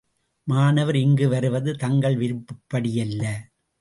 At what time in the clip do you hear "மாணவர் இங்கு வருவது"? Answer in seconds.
0.47-1.73